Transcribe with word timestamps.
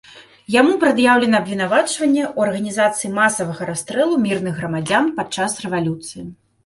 Яму 0.53 0.71
прад'яўлена 0.83 1.35
абвінавачванне 1.43 2.23
ў 2.35 2.51
арганізацыі 2.51 3.11
масавага 3.19 3.69
расстрэлу 3.71 4.15
мірных 4.25 4.53
грамадзян 4.63 5.05
падчас 5.21 5.51
рэвалюцыі. 5.67 6.23